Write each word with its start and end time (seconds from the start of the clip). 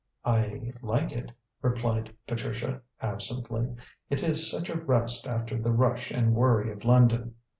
"I 0.25 0.73
like 0.81 1.11
it," 1.11 1.31
replied 1.61 2.11
Patricia 2.25 2.81
absently; 3.03 3.75
"it 4.09 4.23
is 4.23 4.49
such 4.49 4.67
a 4.71 4.75
rest 4.81 5.27
after 5.27 5.59
the 5.61 5.71
rush 5.71 6.09
and 6.09 6.33
worry 6.33 6.71
of 6.71 6.83
London. 6.83 7.35